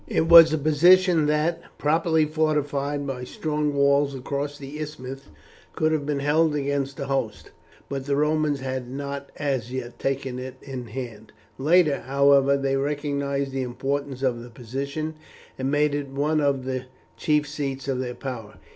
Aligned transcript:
It 0.07 0.27
was 0.27 0.51
a 0.51 0.57
position 0.57 1.27
that, 1.27 1.61
properly 1.77 2.25
fortified 2.25 3.05
by 3.05 3.23
strong 3.23 3.75
walls 3.75 4.15
across 4.15 4.57
the 4.57 4.79
isthmus, 4.79 5.27
could 5.75 5.91
have 5.91 6.07
been 6.07 6.21
held 6.21 6.55
against 6.55 6.99
a 6.99 7.05
host, 7.05 7.51
but 7.87 8.07
the 8.07 8.15
Romans 8.15 8.61
had 8.61 8.89
not 8.89 9.29
as 9.37 9.71
yet 9.71 9.99
taken 9.99 10.39
it 10.39 10.55
in 10.63 10.87
hand; 10.87 11.31
later, 11.59 11.99
however, 11.99 12.57
they 12.57 12.75
recognized 12.77 13.51
the 13.51 13.61
importance 13.61 14.23
of 14.23 14.41
the 14.41 14.49
position, 14.49 15.13
and 15.59 15.69
made 15.69 15.93
it 15.93 16.07
one 16.07 16.41
of 16.41 16.65
the 16.65 16.85
chief 17.15 17.47
seats 17.47 17.87
of 17.87 17.99
their 17.99 18.15
power. 18.15 18.55